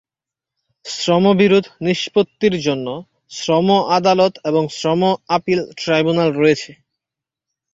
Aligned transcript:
শ্রমবিরোধ 0.85 1.65
নিষ্পত্তির 1.81 2.55
জন্য 2.59 2.87
শ্রম 3.31 3.67
আদালত 3.97 4.33
এবং 4.43 4.63
শ্রম 4.69 5.01
আপিল 5.29 5.59
ট্রাইব্যুনাল 5.77 6.29
রয়েছে। 6.33 6.71